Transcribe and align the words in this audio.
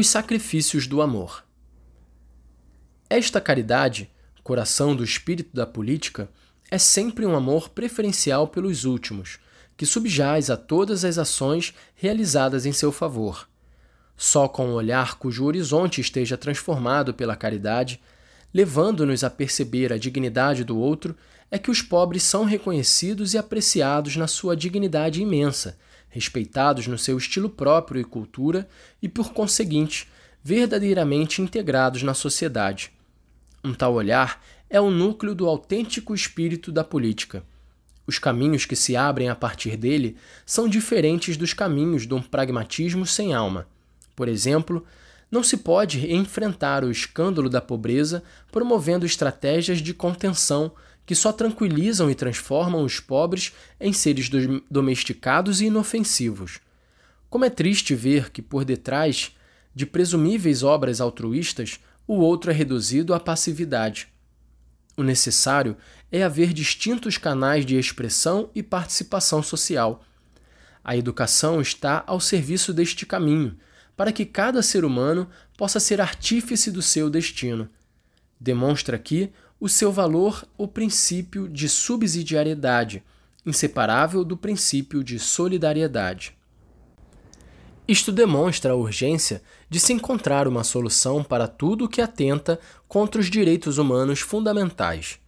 Os 0.00 0.08
sacrifícios 0.08 0.86
do 0.86 1.02
amor. 1.02 1.44
Esta 3.10 3.38
caridade, 3.38 4.10
coração 4.42 4.96
do 4.96 5.04
espírito 5.04 5.54
da 5.54 5.66
política, 5.66 6.30
é 6.70 6.78
sempre 6.78 7.26
um 7.26 7.36
amor 7.36 7.68
preferencial 7.68 8.48
pelos 8.48 8.86
últimos, 8.86 9.38
que 9.76 9.84
subjaz 9.84 10.48
a 10.48 10.56
todas 10.56 11.04
as 11.04 11.18
ações 11.18 11.74
realizadas 11.94 12.64
em 12.64 12.72
seu 12.72 12.90
favor. 12.90 13.46
Só 14.16 14.48
com 14.48 14.68
um 14.68 14.72
olhar 14.72 15.18
cujo 15.18 15.44
horizonte 15.44 16.00
esteja 16.00 16.38
transformado 16.38 17.12
pela 17.12 17.36
caridade, 17.36 18.00
levando-nos 18.54 19.22
a 19.22 19.28
perceber 19.28 19.92
a 19.92 19.98
dignidade 19.98 20.64
do 20.64 20.78
outro, 20.78 21.14
é 21.50 21.58
que 21.58 21.70
os 21.70 21.82
pobres 21.82 22.22
são 22.22 22.46
reconhecidos 22.46 23.34
e 23.34 23.38
apreciados 23.38 24.16
na 24.16 24.26
sua 24.26 24.56
dignidade 24.56 25.20
imensa, 25.20 25.76
respeitados 26.10 26.86
no 26.86 26.98
seu 26.98 27.16
estilo 27.16 27.48
próprio 27.48 28.00
e 28.00 28.04
cultura 28.04 28.68
e, 29.00 29.08
por 29.08 29.32
conseguinte, 29.32 30.08
verdadeiramente 30.42 31.40
integrados 31.40 32.02
na 32.02 32.12
sociedade. 32.12 32.92
Um 33.64 33.72
tal 33.72 33.94
olhar 33.94 34.42
é 34.68 34.80
o 34.80 34.90
núcleo 34.90 35.34
do 35.34 35.46
autêntico 35.46 36.14
espírito 36.14 36.70
da 36.70 36.84
política. 36.84 37.42
Os 38.06 38.18
caminhos 38.18 38.64
que 38.64 38.74
se 38.74 38.96
abrem 38.96 39.28
a 39.28 39.36
partir 39.36 39.76
dele 39.76 40.16
são 40.44 40.68
diferentes 40.68 41.36
dos 41.36 41.54
caminhos 41.54 42.06
de 42.06 42.14
um 42.14 42.20
pragmatismo 42.20 43.06
sem 43.06 43.32
alma. 43.32 43.66
Por 44.16 44.28
exemplo, 44.28 44.84
não 45.30 45.44
se 45.44 45.58
pode 45.58 46.12
enfrentar 46.12 46.82
o 46.82 46.90
escândalo 46.90 47.48
da 47.48 47.60
pobreza 47.60 48.22
promovendo 48.50 49.06
estratégias 49.06 49.78
de 49.78 49.94
contenção 49.94 50.72
que 51.10 51.14
só 51.16 51.32
tranquilizam 51.32 52.08
e 52.08 52.14
transformam 52.14 52.84
os 52.84 53.00
pobres 53.00 53.52
em 53.80 53.92
seres 53.92 54.30
domesticados 54.70 55.60
e 55.60 55.64
inofensivos. 55.64 56.60
Como 57.28 57.44
é 57.44 57.50
triste 57.50 57.96
ver 57.96 58.30
que, 58.30 58.40
por 58.40 58.64
detrás 58.64 59.34
de 59.74 59.86
presumíveis 59.86 60.62
obras 60.62 61.00
altruístas, 61.00 61.80
o 62.06 62.14
outro 62.18 62.52
é 62.52 62.54
reduzido 62.54 63.12
à 63.12 63.18
passividade. 63.18 64.06
O 64.96 65.02
necessário 65.02 65.76
é 66.12 66.22
haver 66.22 66.52
distintos 66.52 67.18
canais 67.18 67.66
de 67.66 67.76
expressão 67.76 68.48
e 68.54 68.62
participação 68.62 69.42
social. 69.42 70.04
A 70.84 70.96
educação 70.96 71.60
está 71.60 72.04
ao 72.06 72.20
serviço 72.20 72.72
deste 72.72 73.04
caminho 73.04 73.58
para 73.96 74.12
que 74.12 74.24
cada 74.24 74.62
ser 74.62 74.84
humano 74.84 75.28
possa 75.58 75.80
ser 75.80 76.00
artífice 76.00 76.70
do 76.70 76.80
seu 76.80 77.10
destino. 77.10 77.68
Demonstra 78.38 78.94
aqui 78.94 79.32
o 79.60 79.68
seu 79.68 79.92
valor 79.92 80.44
o 80.56 80.66
princípio 80.66 81.48
de 81.48 81.68
subsidiariedade, 81.68 83.04
inseparável 83.44 84.24
do 84.24 84.36
princípio 84.36 85.04
de 85.04 85.18
solidariedade. 85.18 86.36
Isto 87.86 88.10
demonstra 88.10 88.72
a 88.72 88.76
urgência 88.76 89.42
de 89.68 89.78
se 89.78 89.92
encontrar 89.92 90.48
uma 90.48 90.64
solução 90.64 91.22
para 91.22 91.46
tudo 91.46 91.84
o 91.84 91.88
que 91.88 92.00
atenta 92.00 92.58
contra 92.88 93.20
os 93.20 93.28
direitos 93.28 93.78
humanos 93.78 94.20
fundamentais. 94.20 95.18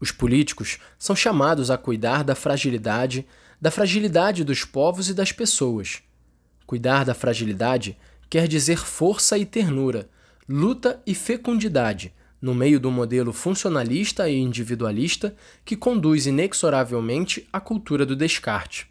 Os 0.00 0.10
políticos 0.10 0.78
são 0.98 1.14
chamados 1.14 1.70
a 1.70 1.76
cuidar 1.76 2.24
da 2.24 2.34
fragilidade, 2.34 3.26
da 3.60 3.70
fragilidade 3.70 4.42
dos 4.42 4.64
povos 4.64 5.08
e 5.10 5.14
das 5.14 5.30
pessoas 5.30 6.02
Cuidar 6.70 7.04
da 7.04 7.14
fragilidade 7.14 7.98
quer 8.30 8.46
dizer 8.46 8.78
força 8.78 9.36
e 9.36 9.44
ternura, 9.44 10.08
luta 10.48 11.02
e 11.04 11.16
fecundidade, 11.16 12.14
no 12.40 12.54
meio 12.54 12.80
do 12.80 12.90
modelo 12.90 13.32
funcionalista 13.32 14.28
e 14.28 14.38
individualista 14.38 15.34
que 15.64 15.76
conduz 15.76 16.26
inexoravelmente 16.26 17.46
à 17.52 17.60
cultura 17.60 18.06
do 18.06 18.16
descarte. 18.16 18.88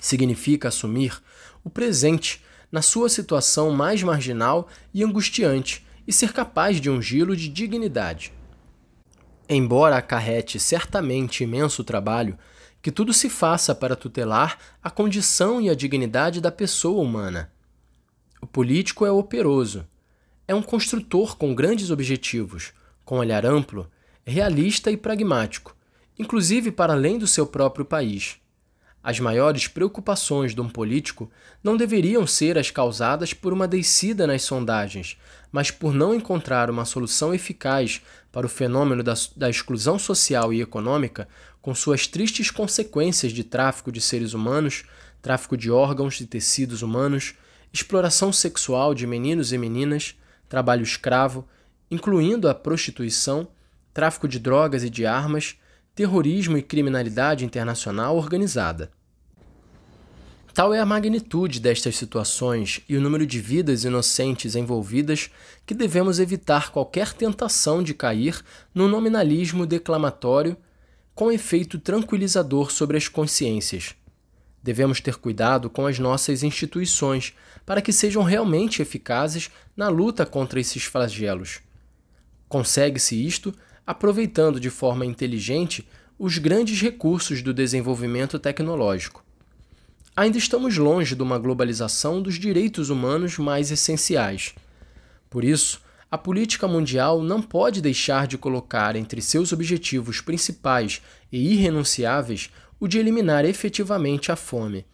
Significa 0.00 0.68
assumir 0.68 1.22
o 1.62 1.70
presente 1.70 2.42
na 2.70 2.82
sua 2.82 3.08
situação 3.08 3.70
mais 3.70 4.02
marginal 4.02 4.68
e 4.92 5.04
angustiante 5.04 5.86
e 6.06 6.12
ser 6.12 6.32
capaz 6.32 6.80
de 6.80 6.90
ungí-lo 6.90 7.36
de 7.36 7.48
dignidade. 7.48 8.32
Embora 9.48 9.96
acarrete 9.96 10.58
certamente 10.58 11.44
imenso 11.44 11.84
trabalho, 11.84 12.36
que 12.82 12.90
tudo 12.90 13.12
se 13.12 13.30
faça 13.30 13.74
para 13.74 13.96
tutelar 13.96 14.58
a 14.82 14.90
condição 14.90 15.60
e 15.60 15.70
a 15.70 15.74
dignidade 15.74 16.40
da 16.40 16.50
pessoa 16.50 17.02
humana. 17.02 17.50
O 18.42 18.46
político 18.46 19.06
é 19.06 19.10
operoso, 19.10 19.86
é 20.46 20.54
um 20.54 20.62
construtor 20.62 21.36
com 21.36 21.54
grandes 21.54 21.90
objetivos, 21.90 22.72
com 23.04 23.18
olhar 23.18 23.46
amplo, 23.46 23.90
realista 24.24 24.90
e 24.90 24.96
pragmático, 24.96 25.76
inclusive 26.18 26.70
para 26.70 26.92
além 26.92 27.18
do 27.18 27.26
seu 27.26 27.46
próprio 27.46 27.84
país. 27.84 28.36
As 29.02 29.20
maiores 29.20 29.68
preocupações 29.68 30.54
de 30.54 30.60
um 30.62 30.68
político 30.68 31.30
não 31.62 31.76
deveriam 31.76 32.26
ser 32.26 32.56
as 32.56 32.70
causadas 32.70 33.34
por 33.34 33.52
uma 33.52 33.68
descida 33.68 34.26
nas 34.26 34.42
sondagens, 34.42 35.18
mas 35.52 35.70
por 35.70 35.92
não 35.92 36.14
encontrar 36.14 36.70
uma 36.70 36.86
solução 36.86 37.34
eficaz 37.34 38.00
para 38.32 38.46
o 38.46 38.48
fenômeno 38.48 39.02
da, 39.02 39.12
da 39.36 39.50
exclusão 39.50 39.98
social 39.98 40.54
e 40.54 40.62
econômica 40.62 41.28
com 41.60 41.74
suas 41.74 42.06
tristes 42.06 42.50
consequências 42.50 43.32
de 43.32 43.44
tráfico 43.44 43.92
de 43.92 44.00
seres 44.00 44.32
humanos, 44.32 44.84
tráfico 45.20 45.56
de 45.56 45.70
órgãos 45.70 46.18
e 46.20 46.26
tecidos 46.26 46.80
humanos, 46.80 47.34
exploração 47.72 48.32
sexual 48.32 48.94
de 48.94 49.06
meninos 49.06 49.52
e 49.52 49.58
meninas, 49.58 50.14
trabalho 50.54 50.84
escravo, 50.84 51.44
incluindo 51.90 52.48
a 52.48 52.54
prostituição, 52.54 53.48
tráfico 53.92 54.28
de 54.28 54.38
drogas 54.38 54.84
e 54.84 54.88
de 54.88 55.04
armas, 55.04 55.56
terrorismo 55.96 56.56
e 56.56 56.62
criminalidade 56.62 57.44
internacional 57.44 58.16
organizada. 58.16 58.92
Tal 60.54 60.72
é 60.72 60.78
a 60.78 60.86
magnitude 60.86 61.58
destas 61.58 61.96
situações 61.96 62.82
e 62.88 62.96
o 62.96 63.00
número 63.00 63.26
de 63.26 63.40
vidas 63.40 63.82
inocentes 63.82 64.54
envolvidas 64.54 65.28
que 65.66 65.74
devemos 65.74 66.20
evitar 66.20 66.70
qualquer 66.70 67.12
tentação 67.12 67.82
de 67.82 67.92
cair 67.92 68.40
no 68.72 68.86
nominalismo 68.86 69.66
declamatório 69.66 70.56
com 71.16 71.32
efeito 71.32 71.80
tranquilizador 71.80 72.70
sobre 72.70 72.96
as 72.96 73.08
consciências. 73.08 73.96
Devemos 74.64 74.98
ter 74.98 75.16
cuidado 75.16 75.68
com 75.68 75.86
as 75.86 75.98
nossas 75.98 76.42
instituições 76.42 77.34
para 77.66 77.82
que 77.82 77.92
sejam 77.92 78.22
realmente 78.22 78.80
eficazes 78.80 79.50
na 79.76 79.90
luta 79.90 80.24
contra 80.24 80.58
esses 80.58 80.84
flagelos. 80.84 81.60
Consegue-se 82.48 83.14
isto 83.26 83.54
aproveitando 83.86 84.58
de 84.58 84.70
forma 84.70 85.04
inteligente 85.04 85.86
os 86.18 86.38
grandes 86.38 86.80
recursos 86.80 87.42
do 87.42 87.52
desenvolvimento 87.52 88.38
tecnológico. 88.38 89.22
Ainda 90.16 90.38
estamos 90.38 90.78
longe 90.78 91.14
de 91.14 91.22
uma 91.22 91.38
globalização 91.38 92.22
dos 92.22 92.36
direitos 92.36 92.88
humanos 92.88 93.36
mais 93.36 93.70
essenciais. 93.70 94.54
Por 95.28 95.44
isso, 95.44 95.82
a 96.10 96.16
política 96.16 96.66
mundial 96.66 97.20
não 97.22 97.42
pode 97.42 97.82
deixar 97.82 98.26
de 98.26 98.38
colocar 98.38 98.96
entre 98.96 99.20
seus 99.20 99.52
objetivos 99.52 100.22
principais 100.22 101.02
e 101.30 101.52
irrenunciáveis 101.52 102.48
o 102.84 102.88
de 102.88 102.98
eliminar 102.98 103.46
efetivamente 103.46 104.30
a 104.30 104.36
fome. 104.36 104.84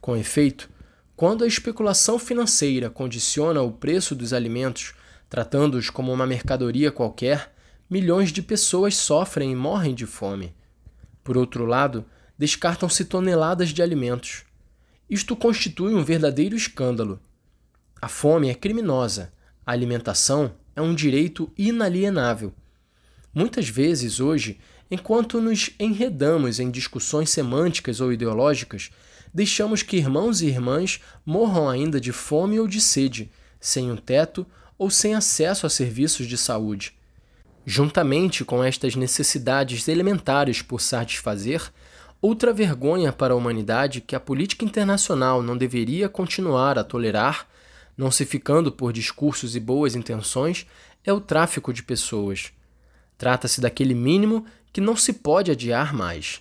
Com 0.00 0.16
efeito, 0.16 0.70
quando 1.14 1.44
a 1.44 1.46
especulação 1.46 2.18
financeira 2.18 2.88
condiciona 2.88 3.60
o 3.60 3.70
preço 3.70 4.14
dos 4.14 4.32
alimentos, 4.32 4.94
tratando-os 5.28 5.90
como 5.90 6.10
uma 6.10 6.26
mercadoria 6.26 6.90
qualquer, 6.90 7.54
milhões 7.90 8.32
de 8.32 8.40
pessoas 8.40 8.96
sofrem 8.96 9.52
e 9.52 9.54
morrem 9.54 9.94
de 9.94 10.06
fome. 10.06 10.54
Por 11.22 11.36
outro 11.36 11.66
lado, 11.66 12.02
descartam-se 12.38 13.04
toneladas 13.04 13.74
de 13.74 13.82
alimentos. 13.82 14.44
Isto 15.10 15.36
constitui 15.36 15.94
um 15.94 16.02
verdadeiro 16.02 16.56
escândalo. 16.56 17.20
A 18.00 18.08
fome 18.08 18.48
é 18.48 18.54
criminosa 18.54 19.30
a 19.66 19.72
alimentação 19.72 20.54
é 20.74 20.80
um 20.80 20.94
direito 20.94 21.52
inalienável. 21.54 22.54
Muitas 23.38 23.68
vezes, 23.68 24.18
hoje, 24.18 24.58
enquanto 24.90 25.40
nos 25.40 25.70
enredamos 25.78 26.58
em 26.58 26.72
discussões 26.72 27.30
semânticas 27.30 28.00
ou 28.00 28.12
ideológicas, 28.12 28.90
deixamos 29.32 29.80
que 29.80 29.96
irmãos 29.96 30.42
e 30.42 30.46
irmãs 30.46 31.00
morram 31.24 31.68
ainda 31.68 32.00
de 32.00 32.10
fome 32.10 32.58
ou 32.58 32.66
de 32.66 32.80
sede, 32.80 33.30
sem 33.60 33.92
um 33.92 33.96
teto 33.96 34.44
ou 34.76 34.90
sem 34.90 35.14
acesso 35.14 35.66
a 35.66 35.70
serviços 35.70 36.26
de 36.26 36.36
saúde. 36.36 36.94
Juntamente 37.64 38.44
com 38.44 38.64
estas 38.64 38.96
necessidades 38.96 39.86
elementares 39.86 40.60
por 40.60 40.80
satisfazer, 40.80 41.62
outra 42.20 42.52
vergonha 42.52 43.12
para 43.12 43.34
a 43.34 43.36
humanidade 43.36 44.00
que 44.00 44.16
a 44.16 44.20
política 44.20 44.64
internacional 44.64 45.44
não 45.44 45.56
deveria 45.56 46.08
continuar 46.08 46.76
a 46.76 46.82
tolerar 46.82 47.46
não 47.96 48.10
se 48.10 48.24
ficando 48.24 48.72
por 48.72 48.92
discursos 48.92 49.54
e 49.54 49.60
boas 49.60 49.94
intenções, 49.94 50.66
é 51.04 51.12
o 51.12 51.20
tráfico 51.20 51.72
de 51.72 51.84
pessoas. 51.84 52.52
Trata-se 53.18 53.60
daquele 53.60 53.94
mínimo 53.94 54.46
que 54.72 54.80
não 54.80 54.96
se 54.96 55.12
pode 55.12 55.50
adiar 55.50 55.92
mais. 55.92 56.40